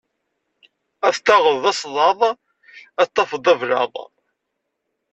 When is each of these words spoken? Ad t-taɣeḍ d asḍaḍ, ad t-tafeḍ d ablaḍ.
Ad 1.07 1.13
t-taɣeḍ 1.15 1.57
d 1.63 1.65
asḍaḍ, 1.71 2.21
ad 3.01 3.07
t-tafeḍ 3.09 3.39
d 3.45 3.47
ablaḍ. 3.53 3.93